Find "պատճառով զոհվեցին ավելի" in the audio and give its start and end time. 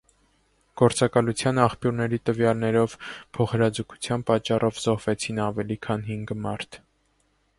4.31-5.81